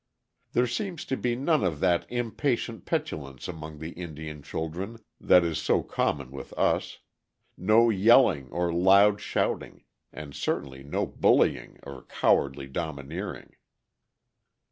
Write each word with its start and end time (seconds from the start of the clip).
There 0.53 0.65
seems 0.65 1.05
to 1.05 1.15
be 1.15 1.35
none 1.35 1.63
of 1.63 1.79
that 1.81 2.07
impatient 2.09 2.85
petulance 2.85 3.47
among 3.47 3.83
Indian 3.83 4.41
children 4.41 4.97
that 5.19 5.43
is 5.43 5.59
so 5.59 5.83
common 5.83 6.31
with 6.31 6.53
us; 6.53 6.97
no 7.55 7.91
yelling 7.91 8.49
or 8.49 8.73
loud 8.73 9.21
shouting, 9.21 9.83
and 10.11 10.33
certainly 10.33 10.81
no 10.81 11.05
bullying 11.05 11.77
or 11.83 12.01
cowardly 12.05 12.65
domineering. 12.65 13.53